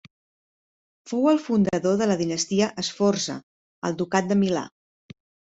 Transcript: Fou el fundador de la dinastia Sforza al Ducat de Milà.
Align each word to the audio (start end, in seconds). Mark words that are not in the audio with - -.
Fou 1.11 1.27
el 1.31 1.41
fundador 1.43 1.99
de 2.01 2.09
la 2.11 2.17
dinastia 2.23 2.71
Sforza 2.89 3.39
al 3.91 3.99
Ducat 4.01 4.33
de 4.33 4.43
Milà. 4.45 4.65